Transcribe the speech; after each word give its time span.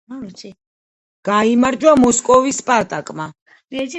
გაიმარჯვა 1.29 1.93
მოსკოვის 2.05 2.61
„სპარტაკმა“. 2.63 3.31